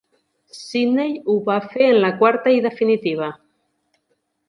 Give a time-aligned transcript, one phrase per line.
[0.59, 3.33] Sydney ho va fer en la quarta i definitiva.